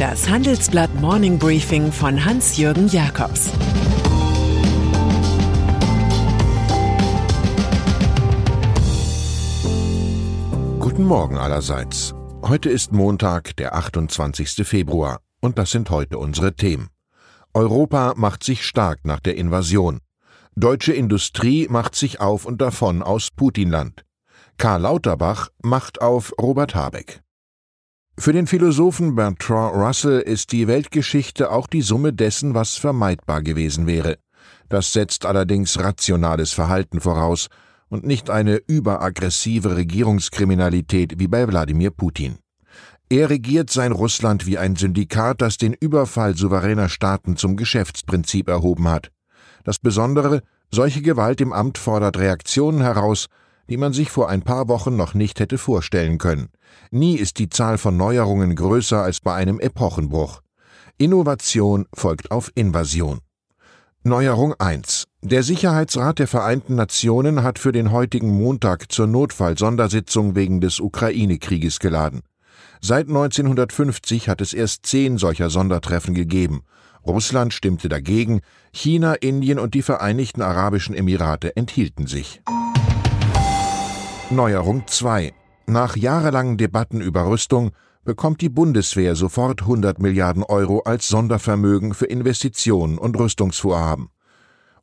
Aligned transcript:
Das 0.00 0.30
Handelsblatt 0.30 0.94
Morning 0.94 1.38
Briefing 1.38 1.92
von 1.92 2.24
Hans-Jürgen 2.24 2.88
Jakobs 2.88 3.50
Guten 10.78 11.04
Morgen 11.04 11.36
allerseits. 11.36 12.14
Heute 12.40 12.70
ist 12.70 12.92
Montag, 12.92 13.54
der 13.56 13.74
28. 13.74 14.66
Februar, 14.66 15.20
und 15.42 15.58
das 15.58 15.70
sind 15.70 15.90
heute 15.90 16.16
unsere 16.16 16.54
Themen. 16.54 16.88
Europa 17.52 18.14
macht 18.16 18.42
sich 18.42 18.64
stark 18.64 19.00
nach 19.04 19.20
der 19.20 19.36
Invasion. 19.36 20.00
Deutsche 20.56 20.94
Industrie 20.94 21.68
macht 21.68 21.94
sich 21.94 22.20
auf 22.20 22.46
und 22.46 22.62
davon 22.62 23.02
aus 23.02 23.28
Putinland. 23.36 24.06
Karl 24.56 24.80
Lauterbach 24.80 25.50
macht 25.62 26.00
auf 26.00 26.32
Robert 26.40 26.74
Habeck. 26.74 27.20
Für 28.20 28.34
den 28.34 28.46
Philosophen 28.46 29.14
Bertrand 29.14 29.74
Russell 29.74 30.20
ist 30.20 30.52
die 30.52 30.68
Weltgeschichte 30.68 31.50
auch 31.50 31.66
die 31.66 31.80
Summe 31.80 32.12
dessen, 32.12 32.52
was 32.52 32.76
vermeidbar 32.76 33.40
gewesen 33.40 33.86
wäre. 33.86 34.18
Das 34.68 34.92
setzt 34.92 35.24
allerdings 35.24 35.78
rationales 35.78 36.52
Verhalten 36.52 37.00
voraus 37.00 37.48
und 37.88 38.04
nicht 38.04 38.28
eine 38.28 38.56
überaggressive 38.66 39.74
Regierungskriminalität 39.74 41.18
wie 41.18 41.28
bei 41.28 41.48
Wladimir 41.48 41.92
Putin. 41.92 42.36
Er 43.08 43.30
regiert 43.30 43.70
sein 43.70 43.90
Russland 43.90 44.44
wie 44.44 44.58
ein 44.58 44.76
Syndikat, 44.76 45.40
das 45.40 45.56
den 45.56 45.72
Überfall 45.72 46.36
souveräner 46.36 46.90
Staaten 46.90 47.38
zum 47.38 47.56
Geschäftsprinzip 47.56 48.50
erhoben 48.50 48.86
hat. 48.86 49.10
Das 49.64 49.78
Besondere, 49.78 50.42
solche 50.70 51.00
Gewalt 51.00 51.40
im 51.40 51.54
Amt 51.54 51.78
fordert 51.78 52.18
Reaktionen 52.18 52.82
heraus, 52.82 53.28
die 53.70 53.76
man 53.76 53.92
sich 53.92 54.10
vor 54.10 54.28
ein 54.28 54.42
paar 54.42 54.68
Wochen 54.68 54.96
noch 54.96 55.14
nicht 55.14 55.38
hätte 55.38 55.56
vorstellen 55.56 56.18
können. 56.18 56.48
Nie 56.90 57.14
ist 57.14 57.38
die 57.38 57.48
Zahl 57.48 57.78
von 57.78 57.96
Neuerungen 57.96 58.56
größer 58.56 59.00
als 59.00 59.20
bei 59.20 59.34
einem 59.34 59.60
Epochenbruch. 59.60 60.40
Innovation 60.98 61.86
folgt 61.94 62.32
auf 62.32 62.50
Invasion. 62.56 63.20
Neuerung 64.02 64.54
1. 64.58 65.04
Der 65.22 65.42
Sicherheitsrat 65.42 66.18
der 66.18 66.26
Vereinten 66.26 66.74
Nationen 66.74 67.42
hat 67.42 67.58
für 67.58 67.70
den 67.70 67.92
heutigen 67.92 68.30
Montag 68.30 68.90
zur 68.90 69.06
Notfall-Sondersitzung 69.06 70.34
wegen 70.34 70.60
des 70.60 70.80
Ukraine-Krieges 70.80 71.78
geladen. 71.78 72.22
Seit 72.80 73.08
1950 73.08 74.28
hat 74.28 74.40
es 74.40 74.52
erst 74.52 74.86
zehn 74.86 75.16
solcher 75.16 75.48
Sondertreffen 75.48 76.14
gegeben. 76.14 76.62
Russland 77.06 77.54
stimmte 77.54 77.88
dagegen, 77.88 78.40
China, 78.72 79.14
Indien 79.14 79.58
und 79.58 79.74
die 79.74 79.82
Vereinigten 79.82 80.42
Arabischen 80.42 80.94
Emirate 80.94 81.54
enthielten 81.56 82.06
sich. 82.06 82.40
Neuerung 84.32 84.86
2. 84.86 85.32
Nach 85.66 85.96
jahrelangen 85.96 86.56
Debatten 86.56 87.00
über 87.00 87.26
Rüstung 87.26 87.72
bekommt 88.04 88.40
die 88.40 88.48
Bundeswehr 88.48 89.16
sofort 89.16 89.62
100 89.62 89.98
Milliarden 89.98 90.44
Euro 90.44 90.82
als 90.84 91.08
Sondervermögen 91.08 91.94
für 91.94 92.06
Investitionen 92.06 92.96
und 92.96 93.18
Rüstungsvorhaben. 93.18 94.10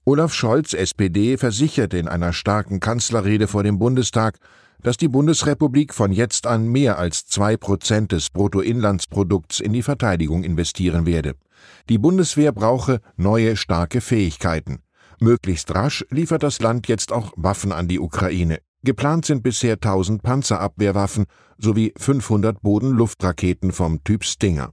Olaf 0.04 0.34
Scholz, 0.34 0.74
SPD, 0.74 1.38
versicherte 1.38 1.98
in 1.98 2.10
einer 2.10 2.34
starken 2.34 2.82
Kanzlerrede 2.82 3.48
vor 3.48 3.64
dem 3.64 3.80
Bundestag, 3.80 4.38
dass 4.84 4.98
die 4.98 5.08
Bundesrepublik 5.08 5.94
von 5.94 6.12
jetzt 6.12 6.46
an 6.46 6.68
mehr 6.68 7.00
als 7.00 7.26
zwei 7.26 7.56
Prozent 7.56 8.12
des 8.12 8.30
Bruttoinlandsprodukts 8.30 9.62
in 9.62 9.72
die 9.72 9.84
Verteidigung 9.84 10.44
investieren 10.44 11.06
werde. 11.06 11.36
Die 11.88 11.98
Bundeswehr 11.98 12.52
brauche 12.52 13.00
neue 13.16 13.56
starke 13.56 14.02
Fähigkeiten. 14.02 14.80
Möglichst 15.22 15.74
rasch 15.74 16.06
liefert 16.10 16.44
das 16.44 16.60
Land 16.60 16.90
jetzt 16.90 17.14
auch 17.14 17.32
Waffen 17.38 17.72
an 17.72 17.88
die 17.88 18.02
Ukraine. 18.02 18.60
Geplant 18.84 19.26
sind 19.26 19.44
bisher 19.44 19.74
1000 19.74 20.22
Panzerabwehrwaffen 20.22 21.26
sowie 21.58 21.94
500 21.98 22.62
Boden-Luftraketen 22.62 23.72
vom 23.72 24.04
Typ 24.04 24.24
Stinger. 24.24 24.72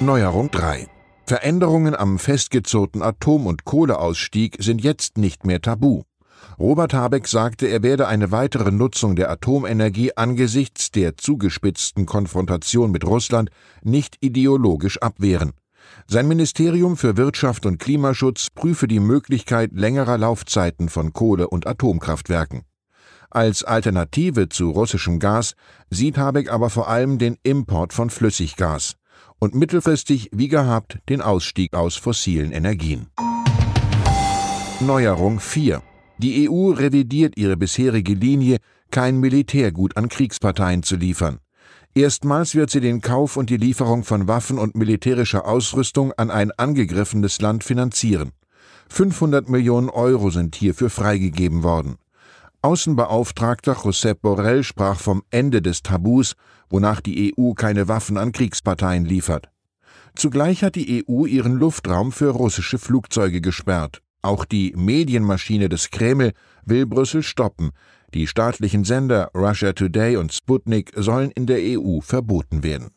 Neuerung 0.00 0.50
3. 0.50 0.86
Veränderungen 1.26 1.94
am 1.94 2.18
festgezurrten 2.18 3.02
Atom- 3.02 3.46
und 3.46 3.64
Kohleausstieg 3.64 4.56
sind 4.60 4.82
jetzt 4.82 5.18
nicht 5.18 5.44
mehr 5.44 5.60
tabu. 5.60 6.02
Robert 6.58 6.94
Habeck 6.94 7.26
sagte, 7.26 7.66
er 7.66 7.82
werde 7.82 8.06
eine 8.06 8.30
weitere 8.30 8.70
Nutzung 8.70 9.16
der 9.16 9.30
Atomenergie 9.30 10.16
angesichts 10.16 10.90
der 10.90 11.16
zugespitzten 11.16 12.06
Konfrontation 12.06 12.90
mit 12.90 13.04
Russland 13.04 13.50
nicht 13.82 14.18
ideologisch 14.20 14.98
abwehren. 15.00 15.52
Sein 16.06 16.28
Ministerium 16.28 16.96
für 16.96 17.16
Wirtschaft 17.16 17.66
und 17.66 17.78
Klimaschutz 17.78 18.48
prüfe 18.54 18.86
die 18.86 19.00
Möglichkeit 19.00 19.70
längerer 19.72 20.18
Laufzeiten 20.18 20.88
von 20.88 21.12
Kohle- 21.12 21.48
und 21.48 21.66
Atomkraftwerken. 21.66 22.62
Als 23.30 23.64
Alternative 23.64 24.48
zu 24.48 24.70
russischem 24.70 25.18
Gas 25.18 25.54
sieht 25.90 26.18
Habeck 26.18 26.52
aber 26.52 26.70
vor 26.70 26.88
allem 26.88 27.18
den 27.18 27.36
Import 27.42 27.92
von 27.92 28.10
Flüssiggas 28.10 28.94
und 29.40 29.54
mittelfristig 29.54 30.30
wie 30.32 30.48
gehabt 30.48 30.98
den 31.08 31.20
Ausstieg 31.20 31.74
aus 31.74 31.96
fossilen 31.96 32.52
Energien. 32.52 33.08
Neuerung 34.80 35.40
4. 35.40 35.82
Die 36.18 36.48
EU 36.48 36.70
revidiert 36.70 37.36
ihre 37.36 37.56
bisherige 37.56 38.14
Linie, 38.14 38.58
kein 38.90 39.18
Militärgut 39.18 39.96
an 39.96 40.08
Kriegsparteien 40.08 40.82
zu 40.82 40.96
liefern. 40.96 41.40
Erstmals 41.96 42.56
wird 42.56 42.70
sie 42.70 42.80
den 42.80 43.00
Kauf 43.00 43.36
und 43.36 43.50
die 43.50 43.56
Lieferung 43.56 44.02
von 44.02 44.26
Waffen 44.26 44.58
und 44.58 44.74
militärischer 44.74 45.46
Ausrüstung 45.46 46.12
an 46.12 46.28
ein 46.28 46.50
angegriffenes 46.50 47.40
Land 47.40 47.62
finanzieren. 47.62 48.32
500 48.88 49.48
Millionen 49.48 49.88
Euro 49.88 50.30
sind 50.30 50.56
hierfür 50.56 50.90
freigegeben 50.90 51.62
worden. 51.62 51.96
Außenbeauftragter 52.62 53.76
Josep 53.84 54.22
Borrell 54.22 54.64
sprach 54.64 54.98
vom 54.98 55.22
Ende 55.30 55.62
des 55.62 55.82
Tabus, 55.82 56.34
wonach 56.68 57.00
die 57.00 57.32
EU 57.38 57.52
keine 57.52 57.86
Waffen 57.86 58.16
an 58.16 58.32
Kriegsparteien 58.32 59.04
liefert. 59.04 59.48
Zugleich 60.16 60.64
hat 60.64 60.74
die 60.74 61.04
EU 61.08 61.26
ihren 61.26 61.54
Luftraum 61.54 62.10
für 62.10 62.30
russische 62.30 62.78
Flugzeuge 62.78 63.40
gesperrt. 63.40 64.03
Auch 64.24 64.46
die 64.46 64.72
Medienmaschine 64.74 65.68
des 65.68 65.90
Kreml 65.90 66.32
will 66.64 66.86
Brüssel 66.86 67.22
stoppen, 67.22 67.72
die 68.14 68.26
staatlichen 68.26 68.84
Sender 68.84 69.30
Russia 69.34 69.74
Today 69.74 70.16
und 70.16 70.32
Sputnik 70.32 70.92
sollen 70.96 71.30
in 71.32 71.44
der 71.44 71.58
EU 71.60 72.00
verboten 72.00 72.62
werden. 72.62 72.88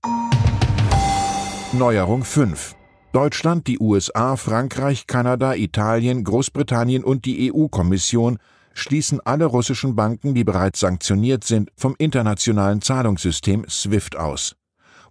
Neuerung 1.73 2.23
5. 2.23 2.75
Deutschland, 3.11 3.67
die 3.67 3.77
USA, 3.77 4.37
Frankreich, 4.37 5.05
Kanada, 5.05 5.53
Italien, 5.55 6.23
Großbritannien 6.23 7.03
und 7.03 7.25
die 7.25 7.51
EU-Kommission 7.51 8.37
schließen 8.73 9.19
alle 9.19 9.47
russischen 9.47 9.97
Banken, 9.97 10.33
die 10.33 10.45
bereits 10.45 10.79
sanktioniert 10.79 11.43
sind, 11.43 11.71
vom 11.75 11.93
internationalen 11.97 12.81
Zahlungssystem 12.81 13.65
SWIFT 13.67 14.15
aus. 14.15 14.55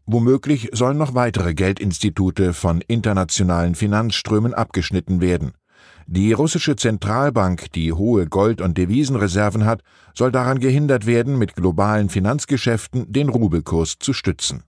Womöglich 0.07 0.71
sollen 0.73 0.97
noch 0.97 1.15
weitere 1.15 1.53
Geldinstitute 1.53 2.55
von 2.55 2.81
internationalen 2.81 3.75
Finanzströmen 3.75 4.55
abgeschnitten 4.55 5.21
werden. 5.21 5.53
Die 6.07 6.33
russische 6.33 6.77
Zentralbank, 6.77 7.73
die 7.73 7.93
hohe 7.93 8.27
Gold- 8.27 8.61
und 8.61 8.79
Devisenreserven 8.79 9.65
hat, 9.65 9.83
soll 10.15 10.31
daran 10.31 10.61
gehindert 10.61 11.07
werden, 11.07 11.37
mit 11.37 11.57
globalen 11.57 12.09
Finanzgeschäften 12.09 13.13
den 13.13 13.29
Rubelkurs 13.29 13.97
zu 13.99 14.13
stützen. 14.13 14.63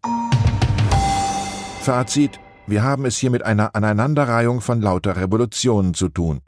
Fazit 1.81 2.41
wir 2.69 2.83
haben 2.83 3.07
es 3.07 3.17
hier 3.17 3.31
mit 3.31 3.47
einer 3.47 3.75
Aneinanderreihung 3.75 4.61
von 4.61 4.83
lauter 4.83 5.17
Revolutionen 5.17 5.95
zu 5.95 6.11
tun. 6.11 6.41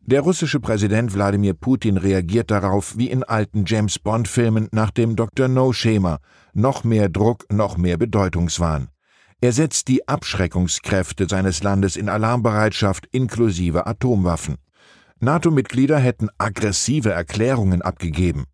Der 0.00 0.22
russische 0.22 0.60
Präsident 0.60 1.12
Wladimir 1.12 1.52
Putin 1.52 1.98
reagiert 1.98 2.50
darauf 2.50 2.96
wie 2.96 3.10
in 3.10 3.22
alten 3.22 3.64
James 3.66 3.98
Bond-Filmen 3.98 4.68
nach 4.72 4.90
dem 4.90 5.14
Dr. 5.14 5.46
No-Schema. 5.46 6.20
Noch 6.54 6.84
mehr 6.84 7.10
Druck, 7.10 7.44
noch 7.52 7.76
mehr 7.76 7.98
Bedeutungswahn. 7.98 8.88
Er 9.40 9.52
setzt 9.52 9.86
die 9.86 10.08
Abschreckungskräfte 10.08 11.28
seines 11.28 11.62
Landes 11.62 11.96
in 11.96 12.08
Alarmbereitschaft 12.08 13.06
inklusive 13.12 13.86
Atomwaffen. 13.86 14.56
NATO-Mitglieder 15.20 15.98
hätten 15.98 16.28
aggressive 16.38 17.12
Erklärungen 17.12 17.80
abgegeben. 17.80 18.46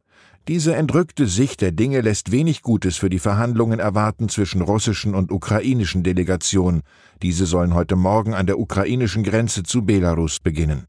Diese 0.47 0.77
entrückte 0.77 1.27
Sicht 1.27 1.63
der 1.63 1.73
Dinge 1.73 2.03
lässt 2.03 2.31
wenig 2.33 2.61
Gutes 2.61 2.99
für 2.99 3.09
die 3.09 3.19
Verhandlungen 3.19 3.81
erwarten 3.81 4.29
zwischen 4.29 4.61
russischen 4.61 5.15
und 5.15 5.33
ukrainischen 5.33 6.03
Delegationen. 6.03 6.83
Diese 7.23 7.47
sollen 7.47 7.73
heute 7.73 7.97
Morgen 7.97 8.35
an 8.35 8.47
der 8.47 8.59
ukrainischen 8.59 9.25
Grenze 9.25 9.63
zu 9.63 9.87
Belarus 9.87 10.39
beginnen. 10.39 10.85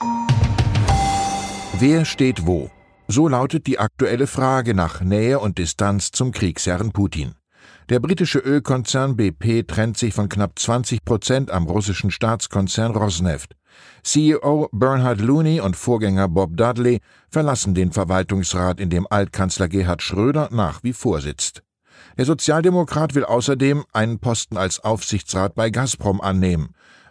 Wer 1.80 2.04
steht 2.04 2.46
wo? 2.46 2.70
So 3.08 3.30
lautet 3.30 3.66
die 3.66 3.80
aktuelle 3.80 4.28
Frage 4.28 4.74
nach 4.74 5.00
Nähe 5.00 5.40
und 5.40 5.58
Distanz 5.58 6.12
zum 6.12 6.32
Kriegsherrn 6.32 6.92
Putin. 6.92 7.36
Der 7.90 8.00
britische 8.00 8.40
Ölkonzern 8.40 9.16
BP 9.16 9.68
trennt 9.68 9.96
sich 9.96 10.16
von 10.16 10.28
knapp 10.28 10.58
20 10.58 11.06
Prozent 11.06 11.52
am 11.52 11.68
russischen 11.68 12.10
Staatskonzern 12.10 12.96
Rosneft. 12.96 13.56
CEO 14.02 14.70
Bernhard 14.72 15.22
Looney 15.22 15.60
und 15.60 15.76
Vorgänger 15.76 16.28
Bob 16.28 16.58
Dudley 16.58 17.00
verlassen 17.30 17.76
den 17.76 17.92
Verwaltungsrat, 17.92 18.80
in 18.80 18.90
dem 18.90 19.06
Altkanzler 19.08 19.68
Gerhard 19.68 20.02
Schröder 20.02 20.50
nach 20.52 20.82
wie 20.82 20.94
vor 20.94 21.22
sitzt. 21.22 21.62
Der 22.18 22.26
Sozialdemokrat 22.26 23.14
will 23.14 23.24
außerdem 23.24 23.84
einen 23.94 24.18
Posten 24.18 24.58
als 24.58 24.80
Aufsichtsrat 24.80 25.54
bei 25.54 25.70
Gazprom 25.70 26.22
annehmen. 26.22 26.70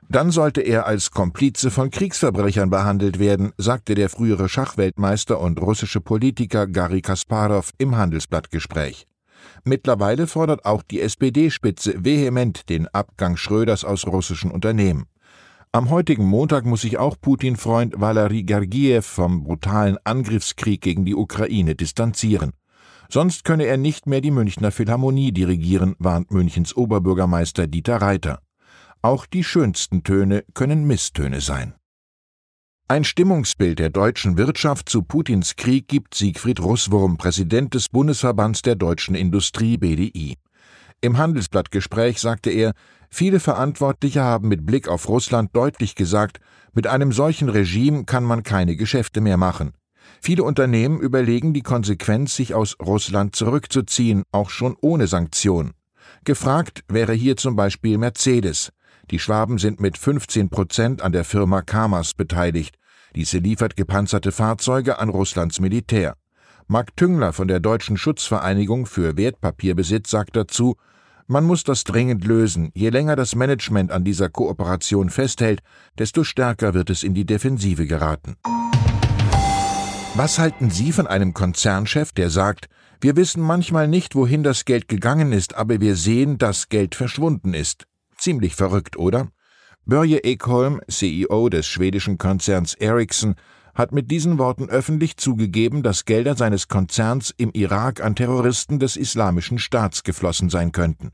Dann 0.09 0.33
sollte 0.33 0.61
er 0.61 0.87
als 0.87 1.13
Komplize 1.13 1.71
von 1.71 1.91
Kriegsverbrechern 1.91 2.69
behandelt 2.69 3.21
werden, 3.21 3.53
sagte 3.59 3.95
der 3.95 4.09
frühere 4.09 4.49
Schachweltmeister 4.49 5.39
und 5.39 5.61
russische 5.61 6.01
Politiker 6.01 6.67
Garry 6.67 7.01
Kasparov 7.01 7.71
im 7.79 7.97
Handelsblattgespräch. 7.97 9.07
Mittlerweile 9.65 10.27
fordert 10.27 10.65
auch 10.65 10.83
die 10.83 11.01
SPD-Spitze 11.01 12.05
vehement 12.05 12.69
den 12.69 12.89
Abgang 12.89 13.37
Schröders 13.37 13.85
aus 13.85 14.07
russischen 14.07 14.51
Unternehmen. 14.51 15.07
Am 15.73 15.91
heutigen 15.91 16.25
Montag 16.25 16.65
muss 16.67 16.83
sich 16.83 16.99
auch 16.99 17.17
Putin-Freund 17.21 18.01
Valery 18.01 18.45
Gergiev 18.45 19.07
vom 19.07 19.43
brutalen 19.43 19.99
Angriffskrieg 20.05 20.81
gegen 20.81 21.05
die 21.05 21.17
Ukraine 21.17 21.75
distanzieren. 21.75 22.53
Sonst 23.09 23.45
könne 23.45 23.67
er 23.67 23.77
nicht 23.77 24.07
mehr 24.07 24.21
die 24.21 24.31
Münchner 24.31 24.71
Philharmonie 24.71 25.33
dirigieren, 25.33 25.97
warnt 25.99 26.31
Münchens 26.31 26.77
Oberbürgermeister 26.77 27.67
Dieter 27.67 27.97
Reiter. 27.97 28.41
Auch 29.03 29.27
die 29.27 29.45
schönsten 29.45 30.03
Töne 30.03 30.45
können 30.55 30.87
Misstöne 30.87 31.41
sein. 31.41 31.75
Ein 32.95 33.03
Stimmungsbild 33.03 33.81
der 33.81 33.91
deutschen 33.91 34.39
Wirtschaft 34.39 34.89
zu 34.89 35.03
Putins 35.03 35.57
Krieg 35.57 35.89
gibt 35.89 36.15
Siegfried 36.15 36.61
Russwurm, 36.61 37.17
Präsident 37.17 37.75
des 37.75 37.89
Bundesverbands 37.89 38.63
der 38.63 38.77
deutschen 38.77 39.17
Industrie 39.17 39.77
BDI. 39.77 40.37
Im 41.01 41.19
Handelsblattgespräch 41.19 42.21
sagte 42.21 42.51
er, 42.51 42.73
viele 43.11 43.41
Verantwortliche 43.41 44.23
haben 44.23 44.47
mit 44.47 44.65
Blick 44.65 44.87
auf 44.87 45.09
Russland 45.09 45.51
deutlich 45.57 45.97
gesagt, 45.97 46.39
mit 46.73 46.87
einem 46.87 47.11
solchen 47.11 47.49
Regime 47.49 48.05
kann 48.05 48.23
man 48.23 48.45
keine 48.45 48.77
Geschäfte 48.77 49.21
mehr 49.21 49.39
machen. 49.39 49.73
Viele 50.21 50.45
Unternehmen 50.45 51.01
überlegen 51.01 51.53
die 51.53 51.63
Konsequenz, 51.63 52.37
sich 52.37 52.55
aus 52.55 52.77
Russland 52.81 53.35
zurückzuziehen, 53.35 54.23
auch 54.31 54.51
schon 54.51 54.77
ohne 54.81 55.09
Sanktion. 55.09 55.73
Gefragt 56.23 56.85
wäre 56.87 57.13
hier 57.13 57.37
zum 57.37 57.57
Beispiel 57.57 57.99
Mercedes. 57.99 58.71
Die 59.11 59.19
Schwaben 59.19 59.59
sind 59.59 59.81
mit 59.81 59.99
15 59.99 60.49
Prozent 60.49 61.03
an 61.03 61.11
der 61.11 61.25
Firma 61.25 61.61
Kamas 61.61 62.15
beteiligt. 62.15 62.77
Diese 63.15 63.39
liefert 63.39 63.77
gepanzerte 63.77 64.33
Fahrzeuge 64.33 64.99
an 64.99 65.09
Russlands 65.09 65.61
Militär. 65.61 66.17
Mark 66.67 66.97
Tüngler 66.97 67.33
von 67.33 67.47
der 67.47 67.61
Deutschen 67.61 67.97
Schutzvereinigung 67.97 68.87
für 68.87 69.17
Wertpapierbesitz 69.17 70.11
sagt 70.11 70.35
dazu, 70.35 70.77
man 71.27 71.45
muss 71.45 71.63
das 71.63 71.85
dringend 71.85 72.25
lösen. 72.25 72.71
Je 72.75 72.91
länger 72.91 73.17
das 73.17 73.35
Management 73.35 73.93
an 73.93 74.05
dieser 74.05 74.29
Kooperation 74.29 75.11
festhält, 75.11 75.63
desto 75.99 76.25
stärker 76.25 76.75
wird 76.75 76.91
es 76.91 77.03
in 77.03 77.15
die 77.15 77.25
Defensive 77.25 77.87
geraten. 77.87 78.37
Was 80.17 80.39
halten 80.39 80.71
Sie 80.71 80.93
von 80.93 81.07
einem 81.07 81.35
Konzernchef, 81.35 82.13
der 82.13 82.31
sagt, 82.31 82.69
wir 83.01 83.17
wissen 83.17 83.43
manchmal 83.43 83.89
nicht, 83.89 84.15
wohin 84.15 84.43
das 84.43 84.65
Geld 84.65 84.89
gegangen 84.89 85.33
ist, 85.33 85.55
aber 85.55 85.81
wir 85.81 85.97
sehen, 85.97 86.39
dass 86.39 86.69
Geld 86.69 86.95
verschwunden 86.95 87.55
ist? 87.55 87.87
Ziemlich 88.17 88.55
verrückt, 88.55 88.97
oder? 88.97 89.29
Börje 89.87 90.25
Ekholm, 90.25 90.81
CEO 90.89 91.51
des 91.51 91.67
schwedischen 91.67 92.17
Konzerns 92.17 92.73
Ericsson, 92.73 93.35
hat 93.75 93.93
mit 93.93 94.11
diesen 94.11 94.39
Worten 94.39 94.71
öffentlich 94.71 95.19
zugegeben, 95.19 95.83
dass 95.83 96.07
Gelder 96.07 96.37
seines 96.37 96.69
Konzerns 96.69 97.35
im 97.37 97.51
Irak 97.53 98.03
an 98.03 98.17
Terroristen 98.17 98.79
des 98.79 98.97
Islamischen 98.97 99.59
Staats 99.59 100.03
geflossen 100.03 100.49
sein 100.49 100.73
könnten. 100.73 101.11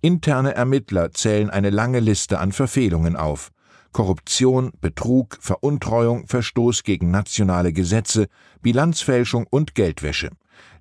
Interne 0.00 0.56
Ermittler 0.56 1.12
zählen 1.12 1.50
eine 1.50 1.70
lange 1.70 2.00
Liste 2.00 2.40
an 2.40 2.50
Verfehlungen 2.50 3.14
auf. 3.14 3.52
Korruption, 3.92 4.72
Betrug, 4.80 5.38
Veruntreuung, 5.40 6.26
Verstoß 6.26 6.82
gegen 6.82 7.12
nationale 7.12 7.72
Gesetze, 7.72 8.26
Bilanzfälschung 8.60 9.46
und 9.48 9.76
Geldwäsche. 9.76 10.30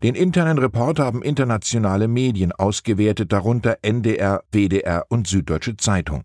Den 0.02 0.16
internen 0.16 0.58
Report 0.58 0.98
haben 0.98 1.22
internationale 1.22 2.08
Medien 2.08 2.54
ausgewertet, 2.54 3.32
darunter 3.32 3.78
NDR, 3.84 4.44
WDR 4.52 5.06
und 5.10 5.28
Süddeutsche 5.28 5.78
Zeitung. 5.78 6.24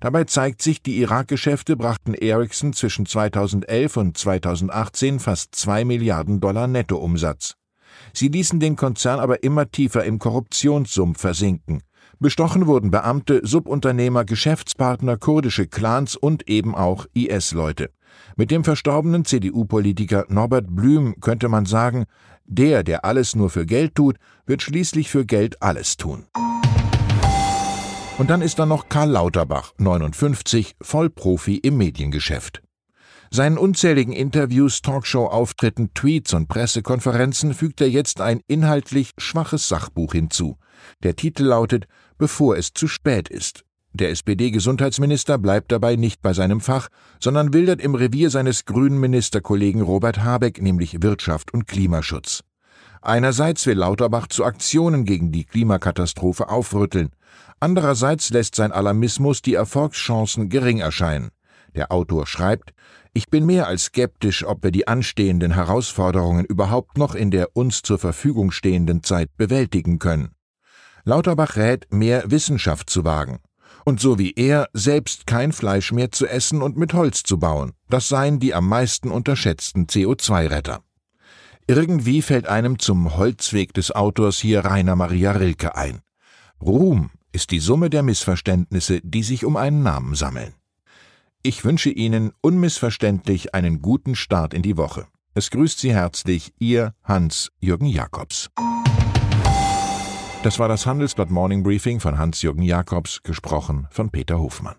Dabei 0.00 0.24
zeigt 0.24 0.62
sich, 0.62 0.82
die 0.82 0.98
Irak-Geschäfte 1.00 1.76
brachten 1.76 2.14
Ericsson 2.14 2.72
zwischen 2.72 3.06
2011 3.06 3.96
und 3.96 4.18
2018 4.18 5.20
fast 5.20 5.54
zwei 5.54 5.84
Milliarden 5.84 6.40
Dollar 6.40 6.66
Nettoumsatz. 6.66 7.54
Sie 8.12 8.28
ließen 8.28 8.60
den 8.60 8.76
Konzern 8.76 9.20
aber 9.20 9.42
immer 9.42 9.70
tiefer 9.70 10.04
im 10.04 10.18
Korruptionssumpf 10.18 11.20
versinken. 11.20 11.82
Bestochen 12.20 12.66
wurden 12.66 12.90
Beamte, 12.90 13.40
Subunternehmer, 13.44 14.24
Geschäftspartner, 14.24 15.16
kurdische 15.16 15.66
Clans 15.66 16.16
und 16.16 16.48
eben 16.48 16.74
auch 16.74 17.06
IS-Leute. 17.14 17.90
Mit 18.36 18.50
dem 18.50 18.64
verstorbenen 18.64 19.24
CDU-Politiker 19.24 20.26
Norbert 20.28 20.66
Blüm 20.68 21.20
könnte 21.20 21.48
man 21.48 21.66
sagen, 21.66 22.04
der, 22.44 22.84
der 22.84 23.04
alles 23.04 23.34
nur 23.34 23.50
für 23.50 23.66
Geld 23.66 23.94
tut, 23.94 24.16
wird 24.46 24.62
schließlich 24.62 25.10
für 25.10 25.24
Geld 25.24 25.60
alles 25.62 25.96
tun. 25.96 26.24
Und 28.16 28.30
dann 28.30 28.42
ist 28.42 28.60
da 28.60 28.66
noch 28.66 28.88
Karl 28.88 29.10
Lauterbach, 29.10 29.72
59, 29.78 30.76
Vollprofi 30.80 31.56
im 31.56 31.76
Mediengeschäft. 31.76 32.62
Seinen 33.30 33.58
unzähligen 33.58 34.12
Interviews, 34.12 34.82
Talkshow-Auftritten, 34.82 35.94
Tweets 35.94 36.32
und 36.32 36.46
Pressekonferenzen 36.46 37.54
fügt 37.54 37.80
er 37.80 37.90
jetzt 37.90 38.20
ein 38.20 38.40
inhaltlich 38.46 39.10
schwaches 39.18 39.68
Sachbuch 39.68 40.12
hinzu. 40.12 40.58
Der 41.02 41.16
Titel 41.16 41.42
lautet 41.42 41.88
Bevor 42.16 42.56
es 42.56 42.72
zu 42.72 42.86
spät 42.86 43.28
ist. 43.28 43.64
Der 43.92 44.10
SPD-Gesundheitsminister 44.10 45.36
bleibt 45.36 45.72
dabei 45.72 45.96
nicht 45.96 46.22
bei 46.22 46.32
seinem 46.32 46.60
Fach, 46.60 46.88
sondern 47.18 47.52
wildert 47.52 47.80
im 47.80 47.96
Revier 47.96 48.30
seines 48.30 48.64
grünen 48.64 49.00
Ministerkollegen 49.00 49.82
Robert 49.82 50.22
Habeck, 50.22 50.62
nämlich 50.62 51.02
Wirtschaft 51.02 51.52
und 51.52 51.66
Klimaschutz. 51.66 52.44
Einerseits 53.06 53.66
will 53.66 53.76
Lauterbach 53.76 54.28
zu 54.28 54.46
Aktionen 54.46 55.04
gegen 55.04 55.30
die 55.30 55.44
Klimakatastrophe 55.44 56.48
aufrütteln, 56.48 57.10
andererseits 57.60 58.30
lässt 58.30 58.54
sein 58.54 58.72
Alarmismus 58.72 59.42
die 59.42 59.52
Erfolgschancen 59.52 60.48
gering 60.48 60.78
erscheinen. 60.78 61.28
Der 61.74 61.92
Autor 61.92 62.26
schreibt, 62.26 62.72
ich 63.12 63.28
bin 63.28 63.44
mehr 63.44 63.66
als 63.66 63.84
skeptisch, 63.84 64.46
ob 64.46 64.64
wir 64.64 64.70
die 64.70 64.88
anstehenden 64.88 65.52
Herausforderungen 65.52 66.46
überhaupt 66.46 66.96
noch 66.96 67.14
in 67.14 67.30
der 67.30 67.54
uns 67.54 67.82
zur 67.82 67.98
Verfügung 67.98 68.50
stehenden 68.50 69.02
Zeit 69.02 69.28
bewältigen 69.36 69.98
können. 69.98 70.30
Lauterbach 71.04 71.56
rät, 71.56 71.86
mehr 71.90 72.30
Wissenschaft 72.30 72.88
zu 72.88 73.04
wagen. 73.04 73.40
Und 73.84 74.00
so 74.00 74.18
wie 74.18 74.32
er, 74.32 74.70
selbst 74.72 75.26
kein 75.26 75.52
Fleisch 75.52 75.92
mehr 75.92 76.10
zu 76.10 76.26
essen 76.26 76.62
und 76.62 76.78
mit 76.78 76.94
Holz 76.94 77.22
zu 77.22 77.38
bauen. 77.38 77.74
Das 77.90 78.08
seien 78.08 78.40
die 78.40 78.54
am 78.54 78.66
meisten 78.66 79.10
unterschätzten 79.10 79.88
CO2-Retter. 79.88 80.80
Irgendwie 81.66 82.20
fällt 82.20 82.46
einem 82.46 82.78
zum 82.78 83.16
Holzweg 83.16 83.72
des 83.72 83.90
Autors 83.90 84.38
hier 84.38 84.66
Rainer 84.66 84.96
Maria 84.96 85.32
Rilke 85.32 85.74
ein. 85.76 86.00
Ruhm 86.60 87.10
ist 87.32 87.50
die 87.52 87.58
Summe 87.58 87.88
der 87.88 88.02
Missverständnisse, 88.02 89.00
die 89.02 89.22
sich 89.22 89.46
um 89.46 89.56
einen 89.56 89.82
Namen 89.82 90.14
sammeln. 90.14 90.52
Ich 91.42 91.64
wünsche 91.64 91.90
Ihnen 91.90 92.32
unmissverständlich 92.42 93.54
einen 93.54 93.80
guten 93.80 94.14
Start 94.14 94.52
in 94.52 94.62
die 94.62 94.76
Woche. 94.76 95.06
Es 95.34 95.50
grüßt 95.50 95.80
Sie 95.80 95.94
herzlich 95.94 96.52
Ihr 96.58 96.94
Hans-Jürgen 97.02 97.86
Jakobs. 97.86 98.50
Das 100.42 100.58
war 100.58 100.68
das 100.68 100.84
Handelsblatt 100.84 101.30
Morning 101.30 101.62
Briefing 101.62 101.98
von 101.98 102.18
Hans-Jürgen 102.18 102.62
Jakobs, 102.62 103.22
gesprochen 103.22 103.88
von 103.90 104.10
Peter 104.10 104.38
Hofmann. 104.38 104.76